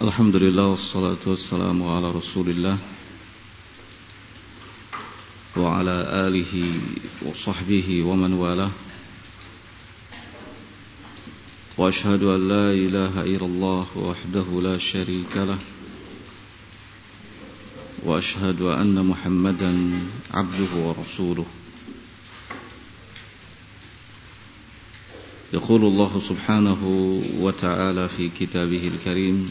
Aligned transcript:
الحمد 0.00 0.36
لله 0.36 0.66
والصلاة 0.66 1.16
والسلام 1.26 1.82
على 1.82 2.10
رسول 2.10 2.48
الله 2.48 2.78
وعلى 5.56 6.26
آله 6.26 6.72
وصحبه 7.22 8.02
ومن 8.02 8.32
والاه. 8.32 8.70
وأشهد 11.78 12.22
أن 12.22 12.48
لا 12.48 12.72
إله 12.72 13.22
إلا 13.22 13.46
الله 13.46 13.86
وحده 13.96 14.60
لا 14.62 14.78
شريك 14.78 15.36
له. 15.36 15.58
وأشهد 18.02 18.62
أن 18.62 19.06
محمدا 19.06 20.00
عبده 20.30 20.72
ورسوله. 20.74 21.46
يقول 25.52 25.84
الله 25.84 26.20
سبحانه 26.20 26.82
وتعالى 27.40 28.08
في 28.08 28.30
كتابه 28.40 28.90
الكريم 28.94 29.50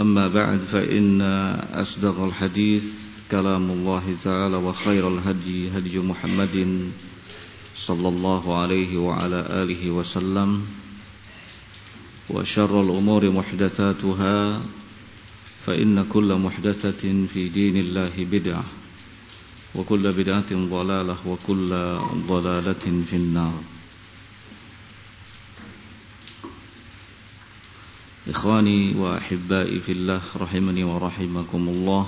أما 0.00 0.28
بعد 0.28 0.58
فإن 0.72 1.20
أصدق 1.74 2.20
الحديث 2.20 2.84
كلام 3.30 3.70
الله 3.70 4.16
تعالى 4.24 4.56
وخير 4.56 5.08
الهدي 5.08 5.68
هدي 5.78 5.98
محمد 5.98 6.90
صلى 7.76 8.08
الله 8.08 8.58
عليه 8.58 8.96
وعلى 8.96 9.40
آله 9.50 9.90
وسلم 9.90 10.66
وشر 12.30 12.82
الأمور 12.82 13.30
محدثاتها 13.30 14.62
فإن 15.66 16.06
كل 16.12 16.34
محدثة 16.34 17.26
في 17.34 17.48
دين 17.48 17.76
الله 17.76 18.10
بدعة 18.32 18.64
وكل 19.74 20.12
بدعة 20.12 20.50
ضلالة 20.52 21.16
وكل 21.26 21.68
ضلالة 22.28 22.84
في 23.10 23.16
النار. 23.16 23.54
Ikhwani 28.22 28.94
wa 28.94 29.18
ahibbai 29.18 29.82
fillah 29.82 30.22
rahimani 30.38 30.86
wa 30.86 30.94
rahimakumullah. 31.02 32.06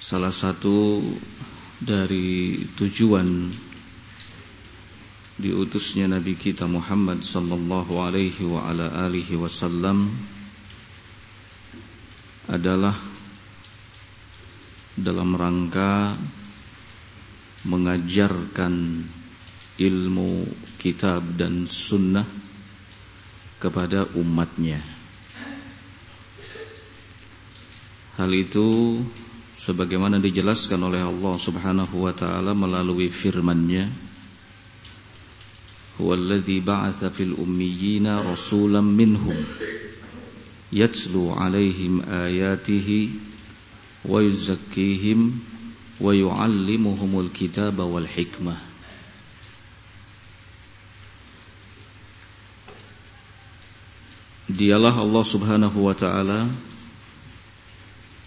Salah 0.00 0.32
satu 0.32 1.04
dari 1.84 2.56
tujuan 2.80 3.52
diutusnya 5.36 6.08
Nabi 6.08 6.32
kita 6.32 6.64
Muhammad 6.64 7.20
sallallahu 7.20 8.00
alaihi 8.00 8.48
wa 8.48 8.64
ala 8.64 9.04
alihi 9.04 9.36
wasallam 9.36 10.08
adalah 12.48 12.96
dalam 14.96 15.36
rangka 15.36 16.16
mengajarkan 17.66 19.02
ilmu 19.78 20.30
kitab 20.78 21.22
dan 21.38 21.66
sunnah 21.66 22.26
kepada 23.58 24.06
umatnya. 24.14 24.78
Hal 28.18 28.34
itu 28.34 28.98
sebagaimana 29.54 30.18
dijelaskan 30.18 30.82
oleh 30.82 31.02
Allah 31.02 31.34
Subhanahu 31.38 32.06
wa 32.06 32.14
taala 32.14 32.54
melalui 32.54 33.10
firman-Nya 33.10 33.86
Huwallazi 35.98 36.62
ba'atsa 36.62 37.10
fil 37.10 37.34
ummiyina 37.34 38.22
rasulan 38.22 38.86
minhum 38.86 39.34
yatlu 40.70 41.34
'alaihim 41.34 42.06
ayatihi 42.06 43.10
wa 44.06 44.22
yuzakkihim 44.22 45.34
wa 45.96 46.12
yu'allimuhumul 46.12 47.32
kitaba 47.32 47.88
wal 47.88 48.04
hikmah 48.04 48.68
Dialah 54.48 54.96
Allah 54.96 55.24
Subhanahu 55.28 55.76
wa 55.84 55.92
taala 55.92 56.48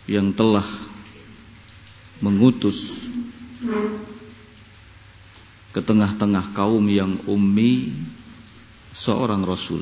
yang 0.05 0.29
telah 0.38 0.61
mengutus 2.21 3.09
ke 5.73 5.81
tengah-tengah 5.81 6.53
kaum 6.53 6.85
yang 6.94 7.17
ummi 7.25 7.89
seorang 8.94 9.41
rasul 9.41 9.81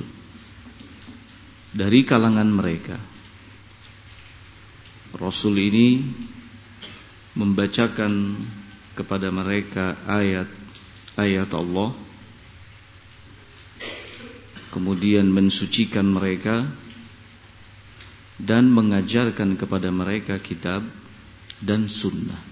dari 1.76 2.08
kalangan 2.08 2.48
mereka. 2.48 2.96
Rasul 5.20 5.60
ini 5.60 6.00
membacakan 7.40 8.36
kepada 9.00 9.32
mereka 9.32 9.96
ayat-ayat 10.04 11.50
Allah. 11.56 11.96
Kemudian 14.76 15.32
mensucikan 15.32 16.04
mereka 16.04 16.68
dan 18.36 18.68
mengajarkan 18.70 19.56
kepada 19.56 19.88
mereka 19.90 20.36
kitab 20.38 20.84
dan 21.64 21.88
sunnah. 21.88 22.44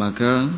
Maka 0.00 0.48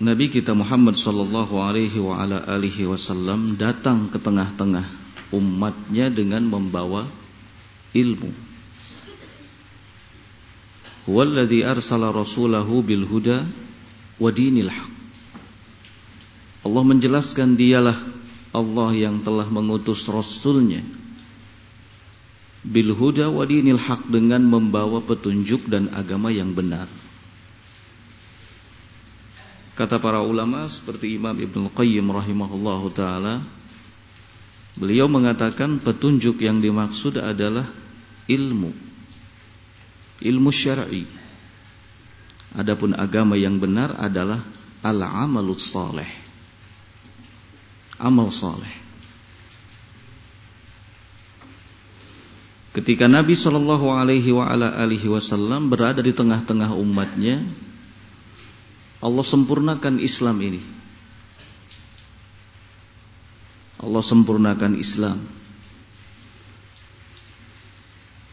Nabi 0.00 0.32
kita 0.32 0.56
Muhammad 0.56 0.96
sallallahu 0.96 1.60
alaihi 1.60 2.88
wasallam 2.88 3.60
datang 3.60 4.08
ke 4.08 4.16
tengah-tengah 4.16 5.09
umatnya 5.30 6.10
dengan 6.10 6.46
membawa 6.46 7.06
ilmu. 7.94 8.30
Huwallazi 11.10 11.66
arsala 11.66 12.14
rasulahu 12.14 12.84
bil 12.84 13.08
huda 13.08 13.42
wa 14.20 14.30
dinil 14.30 14.70
haq. 14.70 14.92
Allah 16.60 16.82
menjelaskan 16.84 17.56
dialah 17.56 17.96
Allah 18.52 18.90
yang 18.92 19.24
telah 19.24 19.48
mengutus 19.48 20.04
rasulnya 20.10 20.84
bil 22.60 22.92
huda 22.92 23.32
wa 23.32 23.48
dinil 23.48 23.80
haq 23.80 24.04
dengan 24.12 24.44
membawa 24.44 25.00
petunjuk 25.00 25.64
dan 25.70 25.88
agama 25.96 26.28
yang 26.28 26.52
benar. 26.52 26.84
Kata 29.80 29.96
para 29.96 30.20
ulama 30.20 30.68
seperti 30.68 31.16
Imam 31.16 31.32
Ibn 31.32 31.72
Qayyim 31.72 32.04
rahimahullahu 32.04 32.92
taala 32.92 33.40
Beliau 34.78 35.10
mengatakan 35.10 35.82
petunjuk 35.82 36.38
yang 36.38 36.62
dimaksud 36.62 37.18
adalah 37.18 37.66
ilmu. 38.30 38.70
Ilmu 40.22 40.50
syar'i. 40.52 41.08
Adapun 42.54 42.94
agama 42.94 43.34
yang 43.34 43.58
benar 43.58 43.94
adalah 43.98 44.38
al-amalus 44.82 45.70
saleh. 45.70 46.08
Amal 47.98 48.30
saleh. 48.30 48.74
Ketika 52.70 53.10
Nabi 53.10 53.34
Shallallahu 53.34 53.90
Alaihi 53.90 54.30
Wasallam 55.10 55.74
berada 55.74 55.98
di 55.98 56.14
tengah-tengah 56.14 56.70
umatnya, 56.78 57.42
Allah 59.02 59.26
sempurnakan 59.26 59.98
Islam 59.98 60.38
ini 60.38 60.62
Allah 63.80 64.04
sempurnakan 64.04 64.76
Islam 64.76 65.16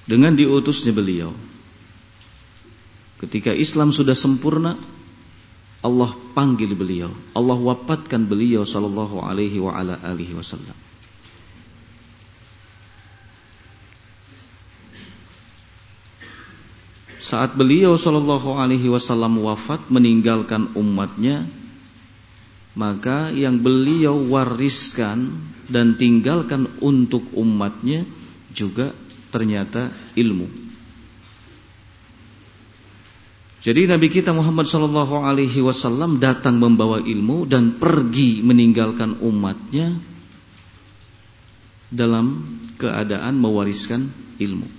dengan 0.08 0.36
diutusnya 0.36 0.96
beliau. 0.96 1.32
Ketika 3.18 3.52
Islam 3.56 3.96
sudah 3.96 4.14
sempurna, 4.14 4.80
Allah 5.84 6.12
panggil 6.36 6.76
beliau, 6.76 7.12
Allah 7.32 7.58
wafatkan 7.58 8.28
beliau 8.28 8.68
sallallahu 8.68 9.24
alaihi 9.24 9.58
wa 9.64 9.72
ala 9.76 10.00
alihi 10.04 10.36
wasallam. 10.36 10.76
Saat 17.18 17.60
beliau 17.60 18.00
sallallahu 18.00 18.56
alaihi 18.56 18.88
wasallam 18.88 19.44
wafat 19.44 19.84
meninggalkan 19.92 20.72
umatnya, 20.80 21.44
maka 22.78 23.34
yang 23.34 23.58
beliau 23.58 24.14
wariskan 24.30 25.34
dan 25.66 25.98
tinggalkan 25.98 26.70
untuk 26.78 27.26
umatnya 27.34 28.06
juga 28.54 28.94
ternyata 29.34 29.90
ilmu. 30.14 30.46
Jadi 33.66 33.90
Nabi 33.90 34.08
kita 34.08 34.32
Muhammad 34.32 34.70
Sallallahu 34.70 35.26
Alaihi 35.26 35.60
Wasallam 35.60 36.22
datang 36.22 36.62
membawa 36.62 37.02
ilmu 37.02 37.50
dan 37.50 37.76
pergi 37.76 38.46
meninggalkan 38.46 39.20
umatnya 39.20 39.92
dalam 41.90 42.46
keadaan 42.78 43.36
mewariskan 43.42 44.08
ilmu. 44.38 44.70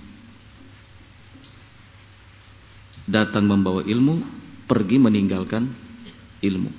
Datang 3.05 3.45
membawa 3.45 3.83
ilmu, 3.83 4.21
pergi 4.65 4.97
meninggalkan 4.97 5.69
ilmu. 6.41 6.71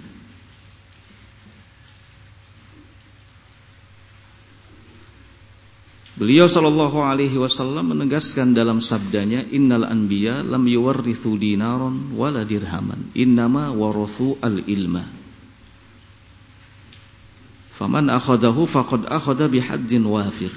Beliau 6.21 6.53
sallallahu 6.53 7.01
alaihi 7.01 7.41
wasallam 7.41 7.97
menegaskan 7.97 8.53
dalam 8.53 8.85
sabdanya 8.85 9.41
innal 9.49 9.89
anbiya 9.89 10.45
lam 10.45 10.69
yuwarrithu 10.69 11.41
dinaron 11.41 12.13
wala 12.13 12.45
dirhaman 12.45 13.09
innama 13.17 13.73
warathu 13.73 14.37
al 14.45 14.61
ilma 14.69 15.01
faman 17.81 18.13
akhadahu 18.13 18.69
faqad 18.69 19.09
akhadha 19.09 19.49
bihaddin 19.49 20.05
wafir 20.05 20.53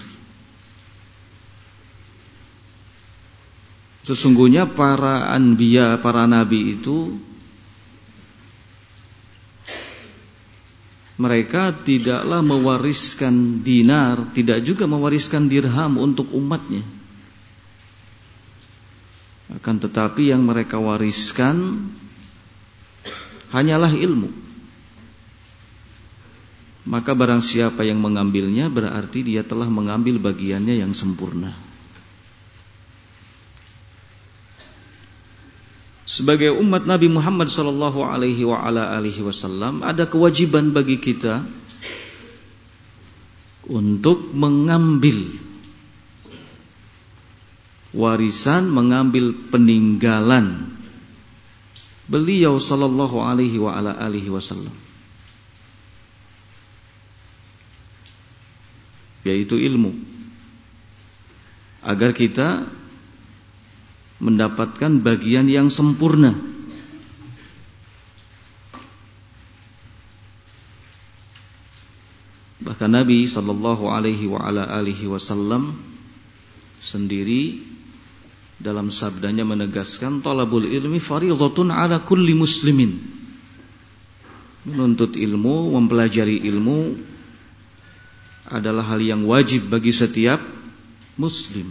Sesungguhnya 4.04 4.68
para 4.68 5.32
anbiya, 5.32 5.96
para 6.04 6.28
nabi 6.28 6.76
itu 6.76 7.16
mereka 11.14 11.70
tidaklah 11.70 12.42
mewariskan 12.42 13.62
dinar, 13.62 14.34
tidak 14.34 14.66
juga 14.66 14.90
mewariskan 14.90 15.46
dirham 15.46 16.02
untuk 16.02 16.34
umatnya. 16.34 16.82
Akan 19.54 19.78
tetapi 19.78 20.34
yang 20.34 20.42
mereka 20.42 20.82
wariskan 20.82 21.86
hanyalah 23.54 23.94
ilmu. 23.94 24.34
Maka 26.84 27.16
barang 27.16 27.40
siapa 27.40 27.86
yang 27.86 28.02
mengambilnya 28.02 28.68
berarti 28.68 29.24
dia 29.24 29.46
telah 29.46 29.70
mengambil 29.70 30.18
bagiannya 30.20 30.82
yang 30.82 30.92
sempurna. 30.92 31.54
Sebagai 36.04 36.52
umat 36.52 36.84
Nabi 36.84 37.08
Muhammad 37.08 37.48
sallallahu 37.48 38.04
alaihi 38.04 38.44
wa 38.44 38.60
ala 38.60 39.00
alihi 39.00 39.24
wasallam 39.24 39.80
ada 39.82 40.04
kewajiban 40.04 40.76
bagi 40.76 41.00
kita 41.00 41.40
untuk 43.72 44.36
mengambil 44.36 45.24
warisan, 47.96 48.68
mengambil 48.68 49.32
peninggalan 49.54 50.68
beliau 52.10 52.60
sallallahu 52.60 53.24
alaihi 53.24 53.62
wa 53.62 53.78
ala 53.78 53.96
alihi 53.96 54.28
wasallam. 54.28 54.74
Yaitu 59.24 59.56
ilmu. 59.56 59.96
Agar 61.80 62.12
kita 62.12 62.68
mendapatkan 64.24 65.04
bagian 65.04 65.52
yang 65.52 65.68
sempurna. 65.68 66.32
Bahkan 72.64 72.90
Nabi 72.96 73.28
sallallahu 73.28 73.92
alaihi 73.92 75.12
wasallam 75.12 75.76
sendiri 76.80 77.60
dalam 78.64 78.88
sabdanya 78.88 79.44
menegaskan 79.44 80.24
talabul 80.24 80.64
ilmi 80.64 81.04
fardhatun 81.04 81.76
ala 81.76 82.00
kulli 82.00 82.32
muslimin. 82.32 82.96
Menuntut 84.64 85.20
ilmu, 85.20 85.76
mempelajari 85.76 86.40
ilmu 86.48 86.96
adalah 88.48 88.96
hal 88.96 89.04
yang 89.04 89.28
wajib 89.28 89.68
bagi 89.68 89.92
setiap 89.92 90.40
muslim. 91.20 91.68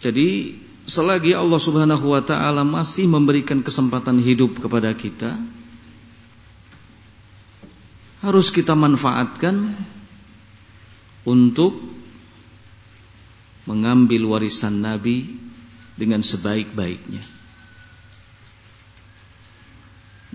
Jadi 0.00 0.56
selagi 0.88 1.36
Allah 1.36 1.60
Subhanahu 1.60 2.16
wa 2.16 2.24
taala 2.24 2.64
masih 2.64 3.04
memberikan 3.04 3.60
kesempatan 3.60 4.16
hidup 4.18 4.56
kepada 4.56 4.96
kita 4.96 5.36
harus 8.20 8.52
kita 8.52 8.76
manfaatkan 8.76 9.76
untuk 11.24 11.76
mengambil 13.68 14.28
warisan 14.28 14.80
Nabi 14.80 15.24
dengan 15.96 16.24
sebaik-baiknya. 16.24 17.20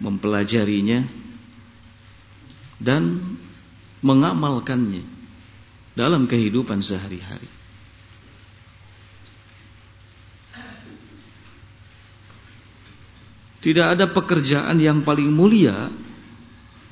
Mempelajarinya 0.01 1.01
dan 2.77 3.21
mengamalkannya 4.05 5.01
dalam 5.97 6.29
kehidupan 6.29 6.83
sehari-hari. 6.85 7.64
Tidak 13.65 13.97
ada 13.97 14.05
pekerjaan 14.05 14.77
yang 14.77 15.01
paling 15.01 15.33
mulia 15.33 15.89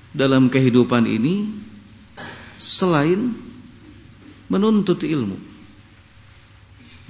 dalam 0.09 0.49
kehidupan 0.49 1.05
ini 1.05 1.45
selain 2.57 3.29
menuntut 4.49 5.05
ilmu, 5.05 5.37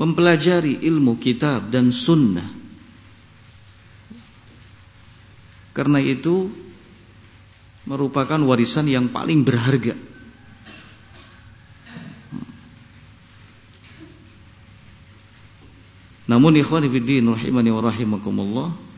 mempelajari 0.03 0.83
ilmu 0.83 1.15
kitab 1.15 1.71
dan 1.71 1.95
sunnah. 1.95 2.43
Karena 5.71 6.03
itu 6.03 6.51
merupakan 7.87 8.43
warisan 8.43 8.91
yang 8.91 9.07
paling 9.15 9.47
berharga. 9.47 9.95
Namun 16.27 16.59
ikhwan 16.59 16.83
fillah 16.91 17.39
rahimani 17.39 17.71
wa 17.71 17.79
rahimakumullah 17.79 18.92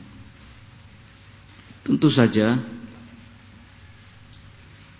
Tentu 1.86 2.10
saja 2.10 2.58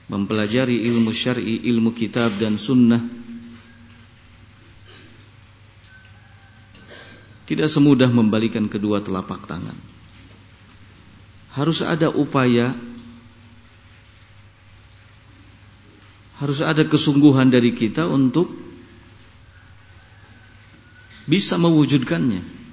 mempelajari 0.06 0.86
ilmu 0.86 1.10
syar'i, 1.10 1.66
ilmu 1.66 1.90
kitab 1.98 2.30
dan 2.38 2.62
sunnah 2.62 3.02
tidak 7.50 7.70
semudah 7.70 8.10
membalikan 8.10 8.70
kedua 8.70 9.02
telapak 9.02 9.50
tangan. 9.50 9.78
Harus 11.58 11.82
ada 11.82 12.12
upaya 12.14 12.78
harus 16.36 16.60
ada 16.60 16.84
kesungguhan 16.84 17.48
dari 17.48 17.72
kita 17.72 18.06
untuk 18.06 18.52
bisa 21.26 21.56
mewujudkannya. 21.56 22.65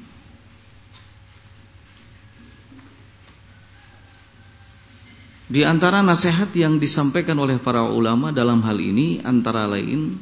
Di 5.52 5.68
antara 5.68 6.00
nasihat 6.00 6.48
yang 6.56 6.80
disampaikan 6.80 7.36
oleh 7.36 7.60
para 7.60 7.84
ulama 7.84 8.32
dalam 8.32 8.64
hal 8.64 8.80
ini 8.80 9.20
antara 9.20 9.68
lain 9.68 10.16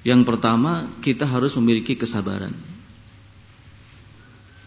yang 0.00 0.24
pertama 0.24 0.88
kita 1.04 1.28
harus 1.28 1.52
memiliki 1.60 1.92
kesabaran. 1.92 2.56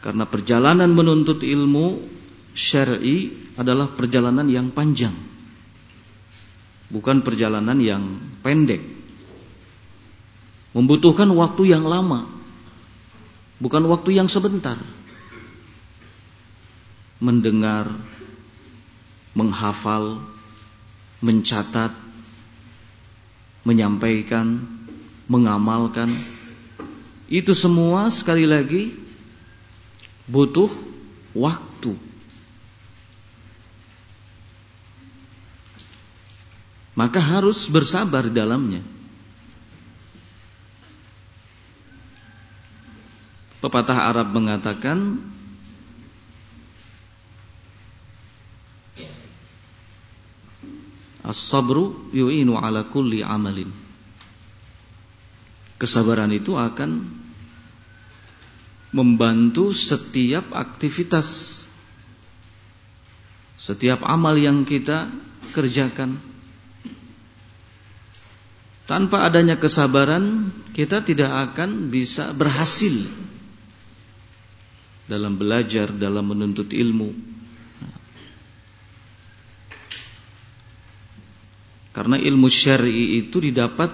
Karena 0.06 0.30
perjalanan 0.30 0.94
menuntut 0.94 1.42
ilmu 1.42 2.06
syar'i 2.54 3.34
adalah 3.58 3.90
perjalanan 3.90 4.46
yang 4.46 4.70
panjang. 4.70 5.14
Bukan 6.94 7.26
perjalanan 7.26 7.82
yang 7.82 8.02
pendek. 8.46 8.86
Membutuhkan 10.78 11.34
waktu 11.34 11.74
yang 11.74 11.82
lama. 11.82 12.30
Bukan 13.58 13.90
waktu 13.90 14.22
yang 14.22 14.30
sebentar. 14.30 14.78
Mendengar 17.18 17.90
menghafal, 19.38 20.18
mencatat, 21.22 21.94
menyampaikan, 23.62 24.58
mengamalkan. 25.30 26.10
Itu 27.30 27.54
semua 27.54 28.10
sekali 28.10 28.50
lagi 28.50 28.98
butuh 30.26 30.74
waktu. 31.38 31.94
Maka 36.98 37.22
harus 37.22 37.70
bersabar 37.70 38.26
di 38.26 38.34
dalamnya. 38.34 38.82
Pepatah 43.62 44.10
Arab 44.10 44.34
mengatakan 44.34 45.22
As-sabru 51.28 52.08
yu'inu 52.16 52.56
ala 52.56 52.88
kulli 52.88 53.20
amalin. 53.20 53.68
Kesabaran 55.76 56.32
itu 56.32 56.56
akan 56.56 57.04
membantu 58.96 59.76
setiap 59.76 60.56
aktivitas 60.56 61.58
setiap 63.58 64.06
amal 64.06 64.38
yang 64.38 64.64
kita 64.64 65.10
kerjakan. 65.52 66.16
Tanpa 68.88 69.28
adanya 69.28 69.60
kesabaran, 69.60 70.54
kita 70.72 71.04
tidak 71.04 71.52
akan 71.52 71.92
bisa 71.92 72.32
berhasil 72.32 73.04
dalam 75.12 75.36
belajar, 75.36 75.92
dalam 75.92 76.32
menuntut 76.32 76.72
ilmu. 76.72 77.12
Karena 81.98 82.14
ilmu 82.14 82.46
syar'i 82.46 83.26
itu 83.26 83.42
didapat 83.42 83.90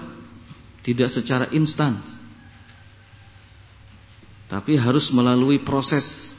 tidak 0.84 1.08
secara 1.08 1.48
instan. 1.56 1.96
Tapi 4.52 4.76
harus 4.76 5.08
melalui 5.16 5.56
proses. 5.56 6.36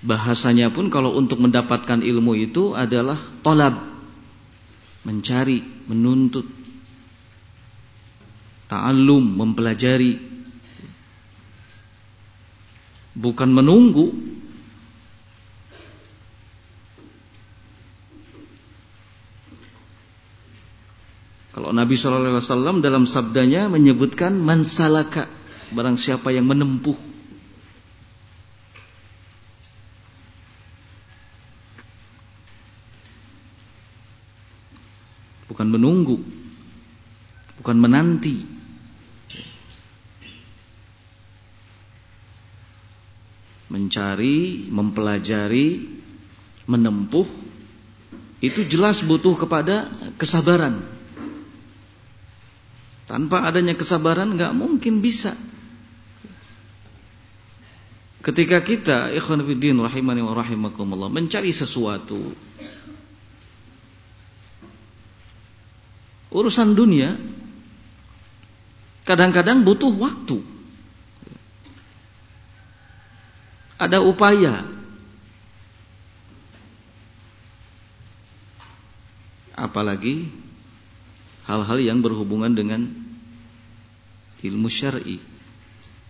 Bahasanya 0.00 0.72
pun 0.72 0.88
kalau 0.88 1.12
untuk 1.12 1.44
mendapatkan 1.44 2.00
ilmu 2.00 2.40
itu 2.40 2.72
adalah 2.72 3.20
tolab. 3.44 3.76
Mencari, 5.04 5.60
menuntut. 5.92 6.48
Ta'allum, 8.72 9.20
mempelajari. 9.20 10.16
Bukan 13.12 13.52
menunggu 13.52 14.39
Nabi 21.70 21.94
SAW 21.94 22.82
dalam 22.82 23.06
sabdanya 23.06 23.70
menyebutkan 23.70 24.34
mansalaka 24.34 25.30
barang 25.70 25.94
siapa 25.94 26.34
yang 26.34 26.50
menempuh. 26.50 26.98
Bukan 35.46 35.68
menunggu 35.70 36.18
bukan 37.60 37.76
menanti. 37.76 38.40
Mencari 43.70 44.66
mempelajari 44.66 45.86
menempuh 46.66 47.28
itu 48.42 48.66
jelas 48.66 49.06
butuh 49.06 49.38
kepada 49.38 49.86
kesabaran 50.18 50.99
tanpa 53.10 53.42
adanya 53.42 53.74
kesabaran 53.74 54.38
nggak 54.38 54.54
mungkin 54.54 55.02
bisa. 55.02 55.34
Ketika 58.22 58.62
kita 58.62 59.10
ikhwan 59.10 59.42
rahimani 59.82 60.22
wa 60.22 60.38
rahimakumullah 60.38 61.10
mencari 61.10 61.50
sesuatu 61.50 62.20
urusan 66.30 66.78
dunia 66.78 67.18
kadang-kadang 69.02 69.66
butuh 69.66 69.90
waktu. 69.90 70.38
Ada 73.80 73.98
upaya 74.04 74.62
apalagi 79.58 80.30
hal-hal 81.50 81.82
yang 81.82 81.98
berhubungan 81.98 82.54
dengan 82.54 82.86
ilmu 84.46 84.70
syar'i 84.70 85.18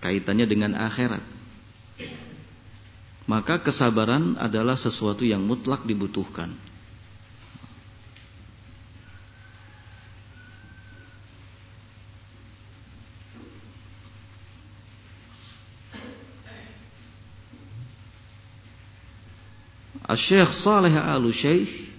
kaitannya 0.05 0.45
dengan 0.45 0.77
akhirat. 0.77 1.25
Maka 3.25 3.63
kesabaran 3.63 4.37
adalah 4.37 4.77
sesuatu 4.77 5.25
yang 5.25 5.41
mutlak 5.41 5.89
dibutuhkan. 5.89 6.53
Al-Syekh 20.11 20.51
Saleh 20.51 20.91
Al-Syekh 20.91 21.90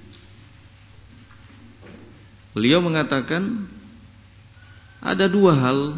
Beliau 2.61 2.77
mengatakan 2.77 3.65
ada 5.01 5.25
dua 5.25 5.57
hal 5.57 5.97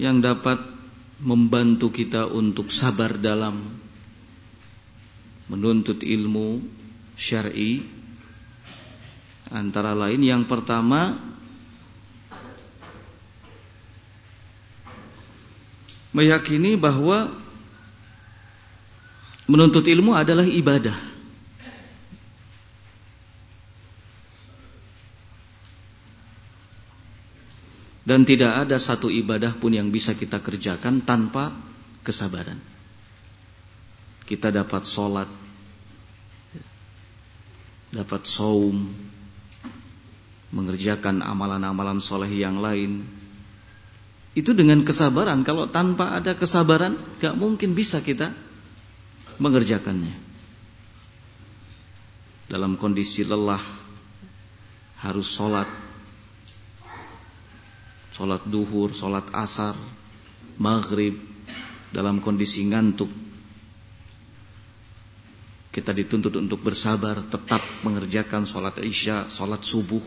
yang 0.00 0.24
dapat 0.24 0.56
membantu 1.20 1.92
kita 1.92 2.24
untuk 2.24 2.72
sabar 2.72 3.20
dalam 3.20 3.60
menuntut 5.52 6.00
ilmu 6.00 6.64
syar'i. 7.20 7.84
Antara 9.52 9.92
lain 9.92 10.24
yang 10.24 10.48
pertama 10.48 11.12
meyakini 16.16 16.80
bahwa 16.80 17.28
menuntut 19.44 19.84
ilmu 19.84 20.16
adalah 20.16 20.48
ibadah 20.48 20.96
Dan 28.06 28.22
tidak 28.22 28.62
ada 28.62 28.78
satu 28.78 29.10
ibadah 29.10 29.50
pun 29.58 29.74
yang 29.74 29.90
bisa 29.90 30.14
kita 30.14 30.38
kerjakan 30.38 31.02
tanpa 31.02 31.50
kesabaran. 32.06 32.54
Kita 34.30 34.54
dapat 34.54 34.86
sholat, 34.86 35.26
dapat 37.90 38.22
saum, 38.22 38.86
mengerjakan 40.54 41.26
amalan-amalan 41.26 41.98
soleh 41.98 42.30
yang 42.30 42.62
lain. 42.62 43.02
Itu 44.38 44.54
dengan 44.54 44.86
kesabaran. 44.86 45.42
Kalau 45.42 45.66
tanpa 45.66 46.14
ada 46.14 46.38
kesabaran, 46.38 46.94
gak 47.18 47.34
mungkin 47.34 47.74
bisa 47.74 47.98
kita 47.98 48.30
mengerjakannya. 49.42 50.14
Dalam 52.46 52.78
kondisi 52.78 53.26
lelah, 53.26 53.62
harus 55.02 55.26
sholat, 55.26 55.66
Sholat 58.16 58.48
duhur, 58.48 58.96
sholat 58.96 59.28
asar, 59.36 59.76
maghrib 60.56 61.20
Dalam 61.92 62.24
kondisi 62.24 62.64
ngantuk. 62.64 63.12
Kita 65.68 65.92
dituntut 65.92 66.32
untuk 66.40 66.64
bersabar 66.64 67.20
Tetap 67.20 67.60
mengerjakan 67.84 68.48
sholat 68.48 68.80
isya, 68.80 69.28
sholat 69.28 69.60
subuh. 69.60 70.00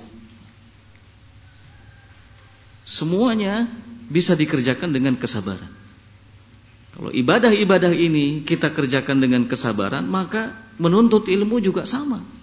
Semuanya 2.89 3.69
bisa 4.09 4.33
dikerjakan 4.33 4.89
dengan 4.89 5.13
kesabaran. 5.13 5.69
Kalau 6.97 7.13
ibadah-ibadah 7.13 7.93
ini 7.93 8.41
kita 8.41 8.73
kerjakan 8.73 9.21
dengan 9.21 9.45
kesabaran 9.45 10.09
Maka 10.09 10.49
menuntut 10.81 11.29
ilmu 11.29 11.61
juga 11.61 11.85
sama 11.85 12.38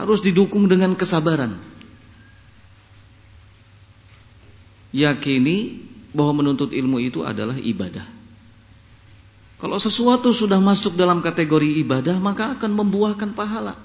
harus 0.00 0.24
didukung 0.24 0.64
dengan 0.64 0.96
kesabaran. 0.96 1.60
Yakini 4.96 5.86
bahwa 6.16 6.42
menuntut 6.42 6.72
ilmu 6.72 6.98
itu 6.98 7.22
adalah 7.22 7.54
ibadah. 7.54 8.02
Kalau 9.60 9.76
sesuatu 9.76 10.32
sudah 10.32 10.56
masuk 10.56 10.96
dalam 10.96 11.20
kategori 11.20 11.84
ibadah, 11.84 12.16
maka 12.16 12.56
akan 12.56 12.72
membuahkan 12.80 13.36
pahala. 13.36 13.76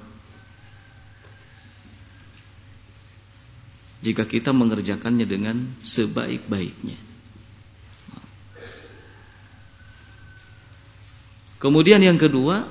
Jika 3.99 4.23
kita 4.23 4.55
mengerjakannya 4.55 5.27
dengan 5.27 5.67
sebaik-baiknya. 5.83 6.95
Kemudian 11.59 11.99
yang 11.99 12.15
kedua, 12.15 12.63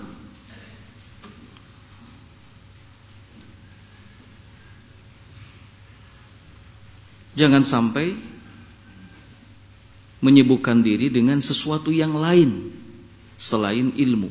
Jangan 7.34 7.66
sampai 7.66 8.14
menyibukkan 10.24 10.80
diri 10.80 11.12
dengan 11.12 11.42
sesuatu 11.42 11.90
yang 11.90 12.16
lain 12.16 12.72
selain 13.36 13.92
ilmu. 13.92 14.30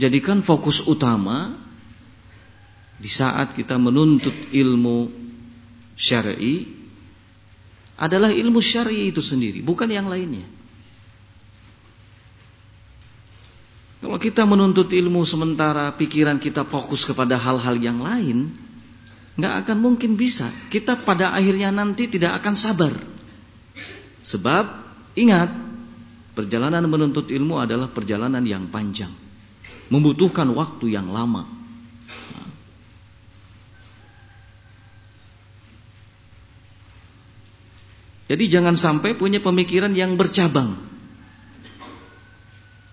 Jadikan 0.00 0.40
fokus 0.40 0.82
utama 0.88 1.52
di 2.96 3.06
saat 3.06 3.52
kita 3.52 3.76
menuntut 3.76 4.32
ilmu 4.56 5.12
syar'i 5.92 6.64
adalah 8.00 8.32
ilmu 8.32 8.64
syar'i 8.64 9.12
itu 9.12 9.20
sendiri, 9.20 9.60
bukan 9.60 9.92
yang 9.92 10.08
lainnya. 10.08 10.44
Kalau 14.00 14.16
kita 14.16 14.48
menuntut 14.48 14.88
ilmu 14.88 15.20
sementara 15.28 15.92
pikiran 15.92 16.40
kita 16.40 16.64
fokus 16.64 17.04
kepada 17.04 17.36
hal-hal 17.36 17.76
yang 17.76 18.00
lain, 18.00 18.48
nggak 19.40 19.66
akan 19.66 19.78
mungkin 19.80 20.14
bisa. 20.20 20.46
Kita 20.68 21.00
pada 21.00 21.32
akhirnya 21.32 21.72
nanti 21.72 22.06
tidak 22.06 22.44
akan 22.44 22.54
sabar. 22.54 22.92
Sebab 24.20 24.64
ingat, 25.16 25.48
perjalanan 26.36 26.84
menuntut 26.84 27.32
ilmu 27.32 27.56
adalah 27.56 27.88
perjalanan 27.88 28.44
yang 28.44 28.68
panjang, 28.68 29.10
membutuhkan 29.88 30.52
waktu 30.52 30.92
yang 30.92 31.08
lama. 31.08 31.48
Jadi 38.30 38.46
jangan 38.46 38.78
sampai 38.78 39.18
punya 39.18 39.42
pemikiran 39.42 39.90
yang 39.90 40.14
bercabang. 40.14 40.70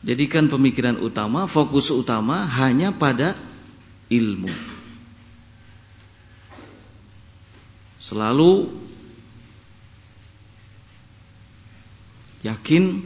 Jadikan 0.02 0.50
pemikiran 0.50 0.98
utama, 0.98 1.46
fokus 1.46 1.94
utama 1.94 2.42
hanya 2.58 2.90
pada 2.90 3.38
ilmu. 4.10 4.50
Selalu 7.98 8.70
yakin 12.46 13.02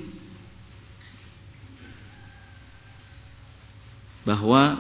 bahwa 4.27 4.77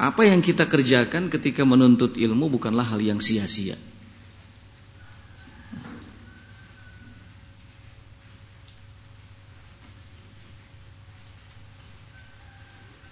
apa 0.00 0.22
yang 0.24 0.40
kita 0.40 0.64
kerjakan 0.64 1.28
ketika 1.28 1.60
menuntut 1.68 2.16
ilmu 2.16 2.48
bukanlah 2.48 2.88
hal 2.88 3.04
yang 3.04 3.20
sia-sia. 3.20 3.76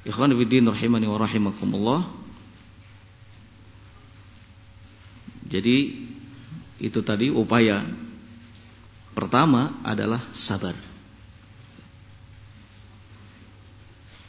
Ikhwan 0.08 0.32
fillah 0.32 0.72
rahimani 0.72 1.04
wa 1.04 1.20
rahimakumullah. 1.20 2.27
Jadi 5.58 6.06
itu 6.78 7.02
tadi 7.02 7.34
upaya 7.34 7.82
pertama 9.10 9.74
adalah 9.82 10.22
sabar. 10.30 10.78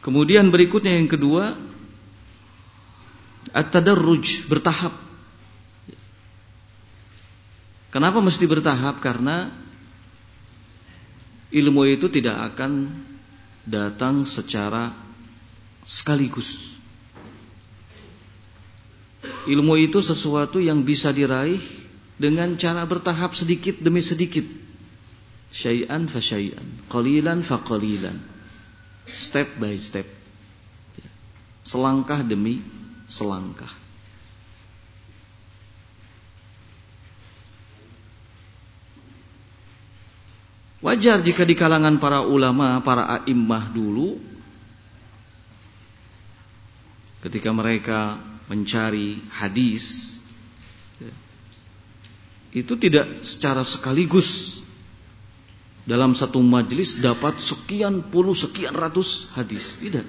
Kemudian 0.02 0.50
berikutnya 0.50 0.98
yang 0.98 1.06
kedua 1.06 1.54
at-tadarruj 3.54 4.50
bertahap. 4.50 4.90
Kenapa 7.94 8.18
mesti 8.26 8.50
bertahap? 8.50 8.98
Karena 8.98 9.54
ilmu 11.54 11.86
itu 11.86 12.10
tidak 12.10 12.58
akan 12.58 12.90
datang 13.70 14.26
secara 14.26 14.90
sekaligus. 15.86 16.74
Ilmu 19.48 19.80
itu 19.80 20.04
sesuatu 20.04 20.60
yang 20.60 20.84
bisa 20.84 21.16
diraih 21.16 21.62
dengan 22.20 22.60
cara 22.60 22.84
bertahap 22.84 23.32
sedikit 23.32 23.80
demi 23.80 24.04
sedikit. 24.04 24.44
Syai'an 25.56 26.12
fa 26.12 26.20
syai'an, 26.20 26.68
qalilan 26.92 27.40
fa 27.46 27.64
qalilan. 27.64 28.20
Step 29.08 29.48
by 29.56 29.74
step. 29.80 30.06
Selangkah 31.64 32.20
demi 32.22 32.60
selangkah. 33.08 33.72
Wajar 40.80 41.20
jika 41.20 41.44
di 41.44 41.60
kalangan 41.60 42.00
para 42.00 42.24
ulama, 42.24 42.80
para 42.80 43.20
a'immah 43.20 43.68
dulu 43.76 44.16
ketika 47.20 47.52
mereka 47.52 48.16
mencari 48.50 49.22
hadis 49.30 50.18
itu 52.50 52.74
tidak 52.82 53.22
secara 53.22 53.62
sekaligus 53.62 54.62
dalam 55.86 56.18
satu 56.18 56.42
majelis 56.42 56.98
dapat 56.98 57.38
sekian 57.38 58.02
puluh 58.02 58.34
sekian 58.34 58.74
ratus 58.74 59.30
hadis. 59.38 59.78
Tidak. 59.78 60.06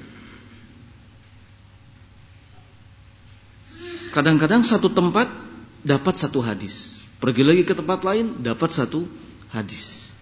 Kadang-kadang 4.11 4.65
satu 4.65 4.89
tempat 4.91 5.29
dapat 5.85 6.15
satu 6.17 6.41
hadis. 6.41 7.05
Pergi 7.21 7.45
lagi 7.45 7.63
ke 7.69 7.77
tempat 7.77 8.05
lain 8.05 8.41
dapat 8.41 8.73
satu 8.73 9.05
hadis. 9.53 10.13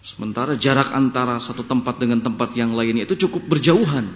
Sementara 0.00 0.56
jarak 0.56 0.96
antara 0.96 1.36
satu 1.36 1.60
tempat 1.60 2.00
dengan 2.00 2.24
tempat 2.24 2.56
yang 2.56 2.72
lainnya 2.72 3.04
itu 3.04 3.28
cukup 3.28 3.44
berjauhan. 3.44 4.08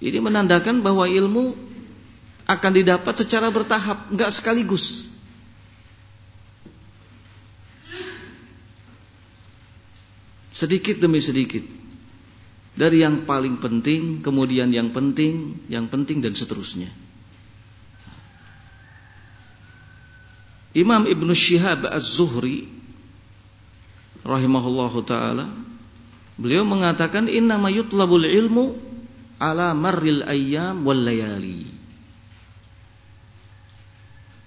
Ini 0.00 0.16
menandakan 0.16 0.80
bahwa 0.80 1.04
ilmu 1.04 1.52
akan 2.48 2.72
didapat 2.72 3.14
secara 3.20 3.52
bertahap, 3.52 4.08
nggak 4.10 4.30
sekaligus. 4.32 5.06
Sedikit 10.50 10.98
demi 10.98 11.20
sedikit. 11.20 11.62
Dari 12.74 13.04
yang 13.04 13.28
paling 13.28 13.60
penting, 13.60 14.24
kemudian 14.24 14.72
yang 14.72 14.88
penting, 14.88 15.60
yang 15.68 15.86
penting 15.86 16.24
dan 16.24 16.32
seterusnya. 16.32 16.88
Imam 20.72 21.02
Ibn 21.04 21.28
Shihab 21.34 21.82
Az-Zuhri 21.82 22.70
rahimahullahu 24.22 25.02
taala 25.02 25.50
beliau 26.38 26.62
mengatakan 26.62 27.26
innama 27.26 27.74
yutlabul 27.74 28.22
ilmu 28.22 28.89
ala 29.40 29.72
marril 29.72 30.22
ayyam 30.28 30.84
wal 30.84 31.00
layali 31.00 31.80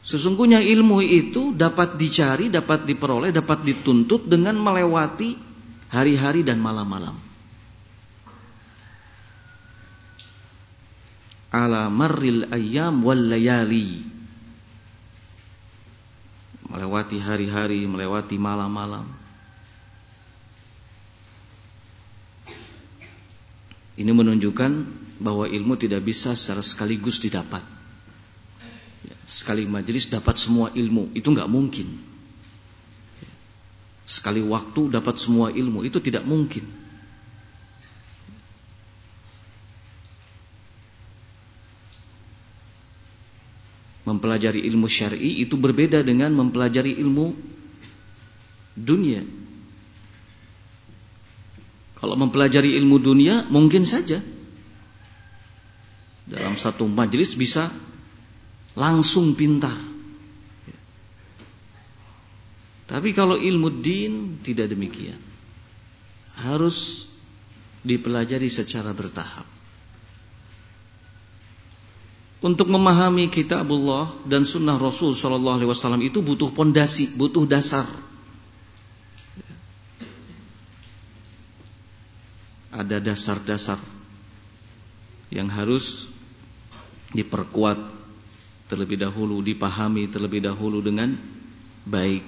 Sesungguhnya 0.04 0.60
ilmu 0.60 1.00
itu 1.00 1.56
dapat 1.56 1.96
dicari, 1.96 2.52
dapat 2.52 2.84
diperoleh, 2.84 3.32
dapat 3.32 3.64
dituntut 3.64 4.28
dengan 4.28 4.60
melewati 4.60 5.32
hari-hari 5.88 6.44
dan 6.44 6.60
malam-malam. 6.60 7.16
Ala 11.56 11.88
marril 11.88 12.52
ayyam 12.52 13.00
wal 13.00 13.32
layali 13.32 14.04
melewati 16.68 17.24
hari-hari, 17.24 17.88
melewati 17.88 18.36
malam-malam. 18.36 19.23
Ini 23.94 24.10
menunjukkan 24.10 24.72
bahwa 25.22 25.46
ilmu 25.46 25.78
tidak 25.78 26.02
bisa 26.02 26.34
secara 26.34 26.66
sekaligus 26.66 27.22
didapat. 27.22 27.62
Ya, 29.06 29.16
sekali 29.30 29.70
majelis 29.70 30.10
dapat 30.10 30.34
semua 30.42 30.74
ilmu, 30.74 31.14
itu 31.14 31.30
nggak 31.30 31.46
mungkin. 31.46 31.94
Sekali 34.10 34.42
waktu 34.42 34.90
dapat 34.90 35.16
semua 35.22 35.54
ilmu, 35.54 35.86
itu 35.86 36.02
tidak 36.02 36.26
mungkin. 36.26 36.66
Mempelajari 44.04 44.66
ilmu 44.68 44.90
syar'i 44.90 45.46
itu 45.46 45.56
berbeda 45.56 46.04
dengan 46.04 46.34
mempelajari 46.36 46.98
ilmu 46.98 47.32
dunia. 48.76 49.43
Kalau 52.04 52.20
mempelajari 52.20 52.76
ilmu 52.84 53.00
dunia 53.00 53.48
mungkin 53.48 53.88
saja 53.88 54.20
dalam 56.28 56.60
satu 56.60 56.84
majelis 56.84 57.32
bisa 57.40 57.72
langsung 58.76 59.40
pintar. 59.40 59.80
Tapi 62.92 63.16
kalau 63.16 63.40
ilmu 63.40 63.80
din 63.80 64.36
tidak 64.44 64.76
demikian. 64.76 65.16
Harus 66.44 67.08
dipelajari 67.88 68.52
secara 68.52 68.92
bertahap. 68.92 69.48
Untuk 72.44 72.68
memahami 72.68 73.32
kitabullah 73.32 74.12
dan 74.28 74.44
sunnah 74.44 74.76
Rasul 74.76 75.16
Shallallahu 75.16 75.64
Alaihi 75.64 75.72
Wasallam 75.72 76.04
itu 76.04 76.20
butuh 76.20 76.52
pondasi, 76.52 77.16
butuh 77.16 77.48
dasar. 77.48 77.88
Ada 82.74 82.98
dasar-dasar 82.98 83.78
yang 85.30 85.46
harus 85.50 86.10
diperkuat 87.14 87.78
terlebih 88.66 88.98
dahulu, 88.98 89.38
dipahami 89.46 90.10
terlebih 90.10 90.42
dahulu 90.42 90.82
dengan 90.82 91.14
baik. 91.86 92.26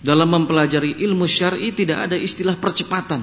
Dalam 0.00 0.32
mempelajari 0.32 0.96
ilmu 1.04 1.28
syar'i 1.28 1.76
tidak 1.76 2.08
ada 2.08 2.16
istilah 2.16 2.56
percepatan. 2.56 3.20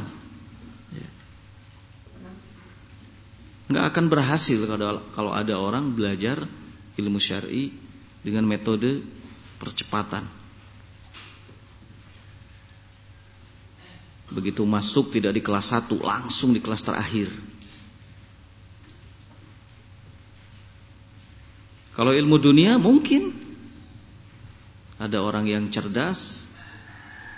Akan 3.87 4.11
berhasil 4.11 4.59
kalau 5.15 5.31
ada 5.31 5.55
orang 5.55 5.95
belajar 5.95 6.43
ilmu 6.99 7.23
syar'i 7.23 7.71
dengan 8.19 8.43
metode 8.43 8.99
percepatan. 9.63 10.27
Begitu 14.27 14.67
masuk 14.67 15.15
tidak 15.15 15.39
di 15.39 15.41
kelas 15.41 15.71
1, 15.71 15.87
langsung 16.03 16.51
di 16.51 16.59
kelas 16.59 16.83
terakhir. 16.83 17.31
Kalau 21.95 22.11
ilmu 22.11 22.35
dunia 22.37 22.75
mungkin 22.75 23.31
ada 24.99 25.23
orang 25.23 25.47
yang 25.47 25.71
cerdas 25.71 26.45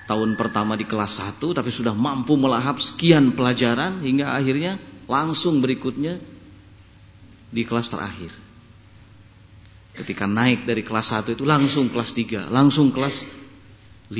tahun 0.09 0.33
pertama 0.33 0.73
di 0.73 0.89
kelas 0.89 1.21
1 1.39 1.39
tapi 1.53 1.69
sudah 1.69 1.93
mampu 1.93 2.33
melahap 2.35 2.81
sekian 2.81 3.37
pelajaran 3.37 4.01
hingga 4.01 4.33
akhirnya 4.33 4.81
langsung 5.05 5.61
berikutnya 5.63 6.19
di 7.49 7.65
kelas 7.65 7.89
terakhir. 7.89 8.31
Ketika 9.97 10.29
naik 10.29 10.63
dari 10.63 10.85
kelas 10.85 11.11
1 11.11 11.35
itu 11.35 11.43
langsung 11.43 11.91
kelas 11.91 12.15
3, 12.15 12.47
langsung 12.47 12.93
kelas 12.93 13.25
5, 14.07 14.15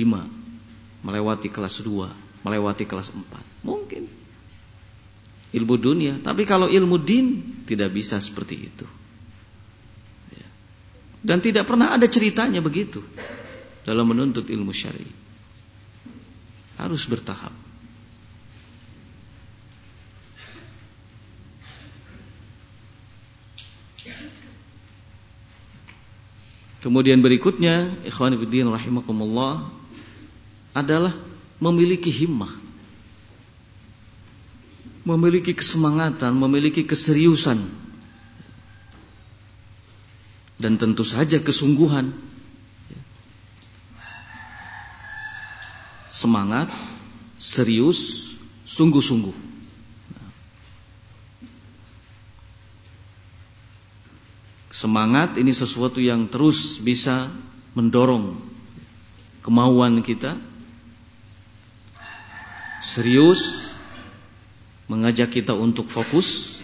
melewati 1.06 1.48
kelas 1.48 1.80
2, 1.86 2.44
melewati 2.44 2.84
kelas 2.84 3.15
4. 3.15 3.24
Mungkin 3.63 4.04
ilmu 5.50 5.76
dunia, 5.80 6.20
tapi 6.20 6.44
kalau 6.44 6.68
ilmu 6.68 7.00
din 7.00 7.42
tidak 7.63 7.96
bisa 7.96 8.20
seperti 8.20 8.56
itu. 8.60 8.86
Ya. 10.36 10.48
Dan 11.24 11.39
tidak 11.39 11.65
pernah 11.65 11.96
ada 11.96 12.06
ceritanya 12.12 12.60
begitu 12.60 13.00
dalam 13.88 14.06
menuntut 14.10 14.46
ilmu 14.52 14.76
syar'i 14.76 15.08
harus 16.80 17.04
bertahap. 17.08 17.52
Kemudian 26.80 27.20
berikutnya, 27.20 27.92
ikhwan 28.08 28.39
fillah 28.39 28.72
rahimakumullah 28.72 29.68
adalah 30.72 31.12
memiliki 31.60 32.08
himmah. 32.08 32.52
Memiliki 35.04 35.52
kesemangatan, 35.52 36.32
memiliki 36.39 36.88
keseriusan. 36.88 37.60
Dan 40.60 40.76
tentu 40.76 41.08
saja 41.08 41.39
kesungguhan 41.39 42.12
semangat, 46.08 46.68
serius, 47.39 48.28
sungguh-sungguh. 48.68 49.59
Semangat 54.80 55.36
ini 55.36 55.52
sesuatu 55.52 56.00
yang 56.00 56.32
terus 56.32 56.80
bisa 56.80 57.28
mendorong 57.76 58.32
kemauan 59.44 60.00
kita. 60.00 60.39
Serius 62.80 63.76
mengajak 64.88 65.36
kita 65.36 65.52
untuk 65.52 65.92
fokus. 65.92 66.63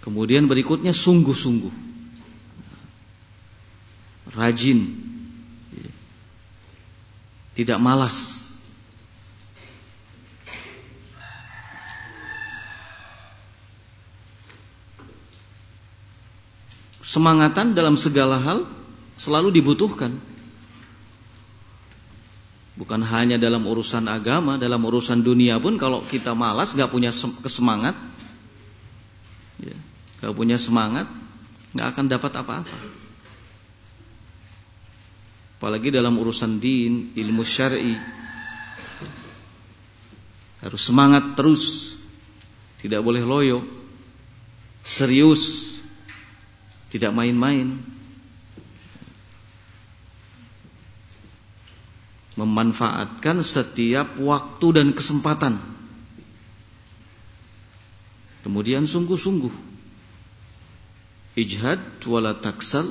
Kemudian 0.00 0.48
berikutnya 0.48 0.96
sungguh-sungguh 0.96 1.74
rajin, 4.32 4.96
tidak 7.52 7.76
malas. 7.84 8.48
Semangatan 17.08 17.72
dalam 17.72 17.96
segala 17.96 18.36
hal 18.36 18.68
selalu 19.16 19.48
dibutuhkan. 19.48 20.12
Bukan 22.76 23.00
hanya 23.00 23.40
dalam 23.40 23.64
urusan 23.64 24.04
agama, 24.12 24.60
dalam 24.60 24.84
urusan 24.84 25.24
dunia 25.24 25.56
pun 25.56 25.80
kalau 25.80 26.04
kita 26.04 26.36
malas, 26.36 26.76
gak 26.76 26.92
punya 26.92 27.08
kesemangat, 27.40 27.96
ya, 29.56 29.74
gak 30.20 30.36
punya 30.36 30.60
semangat, 30.60 31.08
gak 31.72 31.96
akan 31.96 32.06
dapat 32.12 32.32
apa-apa. 32.38 32.78
Apalagi 35.58 35.90
dalam 35.90 36.14
urusan 36.20 36.60
din, 36.62 37.10
ilmu 37.18 37.42
syar'i. 37.42 37.98
Harus 40.62 40.82
semangat 40.86 41.34
terus. 41.34 41.96
Tidak 42.78 43.02
boleh 43.02 43.26
loyo. 43.26 43.66
Serius. 44.86 45.77
Tidak 46.88 47.12
main-main. 47.12 47.76
Memanfaatkan 52.38 53.42
setiap 53.42 54.16
waktu 54.22 54.66
dan 54.72 54.94
kesempatan. 54.94 55.58
Kemudian 58.46 58.86
sungguh-sungguh. 58.86 59.52
Ijhad 61.38 62.02
wala 62.08 62.34
taksal 62.34 62.88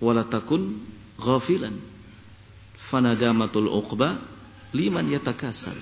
wala 0.00 0.24
takun 0.24 0.80
ghafilan 1.20 1.76
fanadamatul 2.92 3.68
uqba 3.72 4.20
liman 4.76 5.08
yatakasal. 5.08 5.76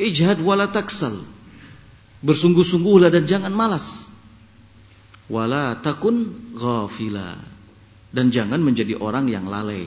Ijhad 0.00 0.40
wala 0.40 0.72
taksal. 0.72 1.12
Bersungguh-sungguhlah 2.24 3.12
dan 3.12 3.24
jangan 3.28 3.52
malas. 3.52 4.08
Wala 5.30 5.78
takun 5.78 6.26
ghafila. 6.58 7.38
Dan 8.10 8.34
jangan 8.34 8.58
menjadi 8.58 8.98
orang 8.98 9.30
yang 9.30 9.46
lalai. 9.46 9.86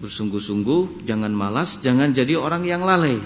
Bersungguh-sungguh, 0.00 1.04
jangan 1.04 1.30
malas, 1.36 1.84
jangan 1.84 2.16
jadi 2.16 2.40
orang 2.40 2.64
yang 2.64 2.82
lalai. 2.82 3.20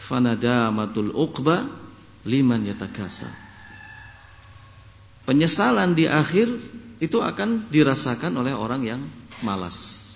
Fanadamatul 0.00 1.12
uqba 1.12 1.68
liman 2.24 2.64
yatakasal. 2.64 3.30
Penyesalan 5.28 5.92
di 5.92 6.08
akhir 6.08 6.48
itu 6.98 7.18
akan 7.20 7.68
dirasakan 7.68 8.32
oleh 8.40 8.56
orang 8.56 8.82
yang 8.82 9.02
malas. 9.44 10.08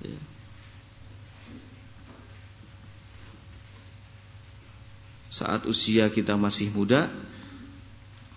Ya. 0.00 0.35
Saat 5.36 5.68
usia 5.68 6.08
kita 6.08 6.32
masih 6.40 6.72
muda, 6.72 7.12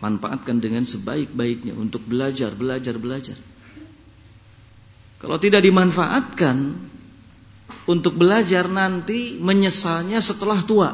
manfaatkan 0.03 0.59
dengan 0.59 0.83
sebaik-baiknya 0.83 1.71
untuk 1.79 2.03
belajar, 2.03 2.51
belajar, 2.51 2.99
belajar. 2.99 3.39
Kalau 5.23 5.39
tidak 5.39 5.63
dimanfaatkan 5.63 6.75
untuk 7.87 8.19
belajar 8.19 8.67
nanti 8.67 9.39
menyesalnya 9.39 10.19
setelah 10.19 10.59
tua. 10.59 10.91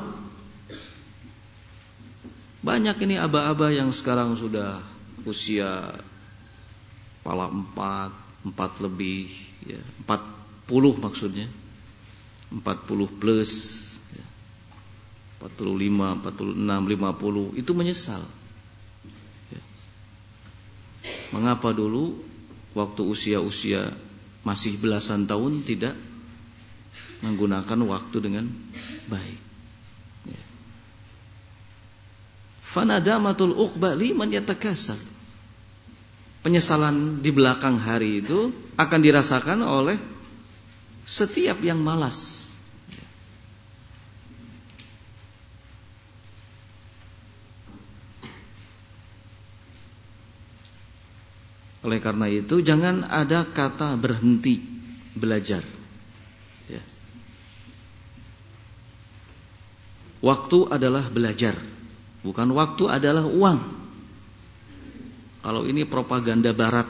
Banyak 2.62 2.98
ini 3.02 3.18
aba-aba 3.18 3.74
yang 3.74 3.90
sekarang 3.90 4.38
sudah 4.38 4.82
usia 5.26 5.90
pala 7.26 7.50
empat, 7.50 8.14
empat 8.46 8.72
lebih, 8.82 9.30
ya, 9.66 9.82
empat 10.06 10.22
puluh 10.70 10.94
maksudnya, 10.98 11.50
empat 12.54 12.86
puluh 12.90 13.10
plus, 13.10 13.82
ya, 15.46 15.54
empat 15.54 15.62
puluh 15.62 15.78
lima, 15.78 16.18
empat 16.18 16.34
puluh 16.34 16.58
enam, 16.58 16.82
lima 16.90 17.14
puluh, 17.14 17.54
itu 17.54 17.70
menyesal. 17.78 18.26
Ya. 19.54 19.62
Mengapa 21.38 21.70
dulu 21.70 22.18
waktu 22.74 23.06
usia-usia 23.06 23.94
masih 24.42 24.82
belasan 24.82 25.30
tahun 25.30 25.62
tidak 25.62 25.94
menggunakan 27.22 27.78
waktu 27.86 28.18
dengan 28.18 28.50
baik? 29.06 29.40
Ya. 30.34 30.42
Fanadamatul 32.66 33.54
uqba 33.54 33.94
liman 33.94 34.34
yatakasal 34.34 34.98
penyesalan 36.42 37.22
di 37.26 37.34
belakang 37.34 37.78
hari 37.78 38.22
itu 38.22 38.54
akan 38.78 39.00
dirasakan 39.02 39.62
oleh 39.66 39.98
setiap 41.06 41.58
yang 41.62 41.82
malas. 41.82 42.50
Oleh 51.96 52.04
karena 52.04 52.28
itu 52.28 52.60
jangan 52.60 53.08
ada 53.08 53.48
kata 53.48 53.96
berhenti 53.96 54.60
belajar. 55.16 55.64
Ya. 56.68 56.84
Waktu 60.20 60.76
adalah 60.76 61.08
belajar, 61.08 61.56
bukan 62.20 62.52
waktu 62.52 62.92
adalah 62.92 63.24
uang. 63.24 63.60
Kalau 65.40 65.64
ini 65.64 65.88
propaganda 65.88 66.52
barat, 66.52 66.84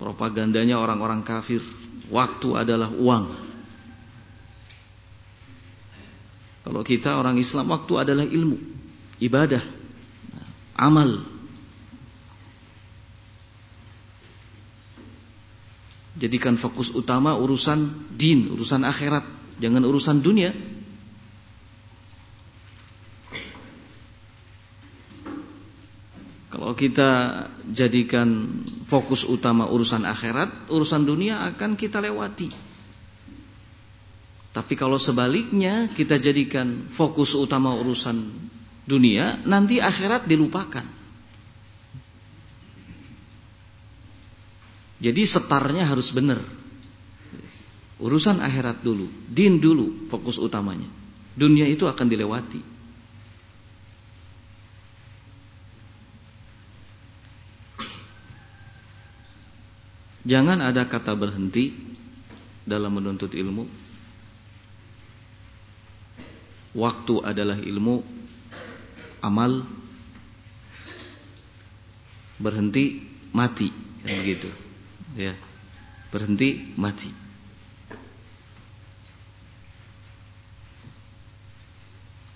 propagandanya 0.00 0.80
orang-orang 0.80 1.20
kafir, 1.20 1.60
waktu 2.08 2.48
adalah 2.56 2.88
uang. 2.88 3.28
Kalau 6.64 6.80
kita 6.80 7.20
orang 7.20 7.36
Islam 7.36 7.68
waktu 7.68 7.92
adalah 8.00 8.24
ilmu, 8.24 8.56
ibadah, 9.20 9.60
amal. 10.72 11.36
Jadikan 16.18 16.58
fokus 16.58 16.90
utama 16.98 17.38
urusan 17.38 17.86
din, 18.18 18.50
urusan 18.50 18.82
akhirat, 18.82 19.22
jangan 19.62 19.86
urusan 19.86 20.18
dunia. 20.18 20.50
Kalau 26.50 26.74
kita 26.74 27.44
jadikan 27.70 28.50
fokus 28.90 29.22
utama 29.30 29.70
urusan 29.70 30.02
akhirat, 30.02 30.50
urusan 30.74 31.06
dunia 31.06 31.46
akan 31.54 31.78
kita 31.78 32.02
lewati. 32.02 32.50
Tapi 34.50 34.74
kalau 34.74 34.98
sebaliknya 34.98 35.86
kita 35.94 36.18
jadikan 36.18 36.82
fokus 36.90 37.38
utama 37.38 37.78
urusan 37.78 38.26
dunia, 38.90 39.38
nanti 39.46 39.78
akhirat 39.78 40.26
dilupakan. 40.26 40.97
Jadi 44.98 45.22
setarnya 45.22 45.86
harus 45.86 46.10
benar. 46.10 46.42
Urusan 47.98 48.42
akhirat 48.42 48.82
dulu, 48.82 49.10
din 49.30 49.58
dulu 49.58 50.10
fokus 50.10 50.38
utamanya. 50.38 50.86
Dunia 51.38 51.66
itu 51.66 51.86
akan 51.86 52.06
dilewati. 52.06 52.62
Jangan 60.28 60.60
ada 60.60 60.84
kata 60.84 61.14
berhenti 61.14 61.72
dalam 62.68 63.00
menuntut 63.00 63.32
ilmu 63.32 63.64
waktu 66.76 67.14
adalah 67.24 67.56
ilmu 67.56 68.04
amal 69.24 69.64
berhenti 72.36 73.00
mati 73.32 73.72
kan 74.04 74.14
begitu 74.20 74.67
ya. 75.16 75.32
Berhenti 76.08 76.72
mati. 76.80 77.12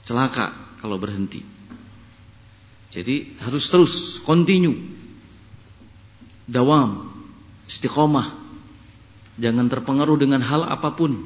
Celaka 0.04 0.52
kalau 0.80 1.00
berhenti. 1.00 1.40
Jadi 2.92 3.40
harus 3.40 3.64
terus 3.72 4.20
continue. 4.20 4.76
Dawam 6.44 7.08
istiqomah. 7.64 8.28
Jangan 9.40 9.72
terpengaruh 9.72 10.20
dengan 10.20 10.44
hal 10.44 10.68
apa 10.68 10.92
pun. 10.92 11.16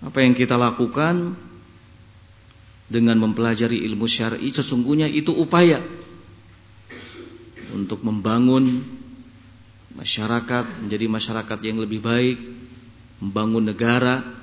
Apa 0.00 0.22
yang 0.22 0.38
kita 0.38 0.54
lakukan 0.54 1.34
dengan 2.90 3.16
mempelajari 3.22 3.86
ilmu 3.86 4.10
syar'i 4.10 4.50
sesungguhnya 4.50 5.06
itu 5.06 5.30
upaya 5.30 5.78
untuk 7.70 8.02
membangun 8.02 8.82
masyarakat 9.94 10.82
menjadi 10.82 11.06
masyarakat 11.06 11.58
yang 11.62 11.78
lebih 11.78 12.02
baik, 12.02 12.36
membangun 13.22 13.70
negara 13.70 14.40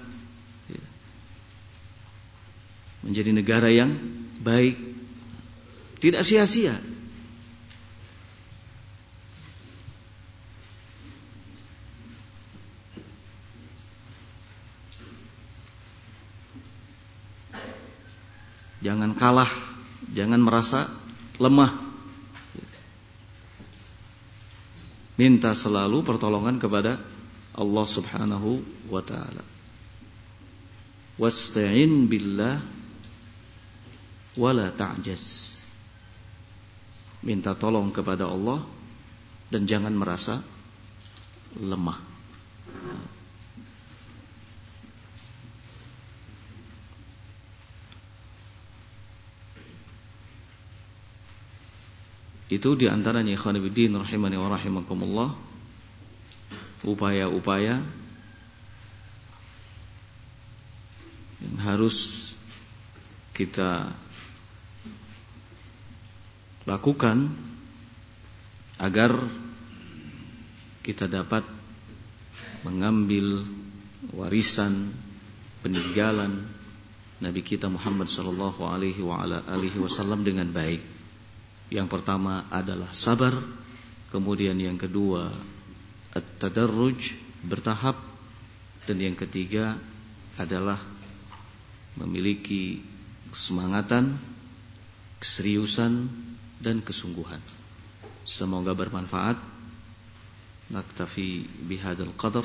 menjadi 3.07 3.31
negara 3.31 3.71
yang 3.71 3.95
baik. 4.43 4.75
Tidak 6.03 6.21
sia-sia. 6.21 6.75
Jangan 18.77 19.16
kalah, 19.27 19.51
jangan 20.15 20.39
merasa 20.39 20.87
lemah. 21.35 21.75
Minta 25.19 25.51
selalu 25.51 25.99
pertolongan 25.99 26.55
kepada 26.55 26.95
Allah 27.51 27.85
Subhanahu 27.91 28.63
wa 28.87 29.03
taala. 29.03 29.43
Wasta'in 31.19 32.07
billah 32.07 32.55
wala 34.39 34.71
ta'jaz. 34.71 35.59
Minta 37.19 37.51
tolong 37.51 37.91
kepada 37.91 38.31
Allah 38.31 38.63
dan 39.51 39.67
jangan 39.67 39.91
merasa 39.91 40.39
lemah. 41.59 42.16
Itu 52.47 52.79
di 52.79 52.87
antaranya 52.87 53.35
ikhwanibuddin 53.35 53.95
rahimani 53.99 54.39
wa 54.39 54.49
rahimakumullah 54.55 55.29
Upaya-upaya 56.87 57.83
Yang 61.43 61.57
harus 61.61 61.97
kita 63.37 63.93
lakukan 66.67 67.31
agar 68.81 69.13
kita 70.83 71.07
dapat 71.07 71.45
mengambil 72.67 73.45
warisan 74.11 74.91
peninggalan 75.63 76.43
Nabi 77.17 77.41
kita 77.41 77.71
Muhammad 77.71 78.11
sallallahu 78.11 78.61
alaihi 78.67 79.01
wasallam 79.81 80.21
dengan 80.21 80.51
baik. 80.53 80.96
Yang 81.67 81.87
pertama 81.99 82.47
adalah 82.47 82.87
sabar, 82.95 83.35
kemudian 84.13 84.55
yang 84.55 84.79
kedua 84.79 85.27
at-tadarruj 86.15 87.17
bertahap 87.43 87.99
dan 88.87 88.97
yang 89.03 89.19
ketiga 89.19 89.75
adalah 90.39 90.79
memiliki 91.99 92.79
kesemangatan, 93.33 94.15
keseriusan 95.19 96.07
dan 96.63 96.79
kesungguhan. 96.79 97.41
Semoga 98.23 98.71
bermanfaat. 98.71 99.35
Naktafi 100.67 101.47
bihadzal 101.67 102.11
qadar. 102.15 102.43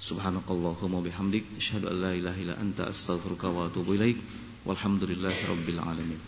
Subhanakallahumma 0.00 1.00
bihamdik 1.00 1.44
asyhadu 1.56 1.88
an 1.92 1.96
la 2.02 2.12
ilaha 2.12 2.38
illa 2.40 2.54
anta 2.60 2.88
astaghfiruka 2.88 3.48
wa 3.48 3.68
atubu 3.68 3.96
ilaik. 3.96 4.20
Walhamdulillahirabbil 4.64 5.80
alamin. 5.80 6.20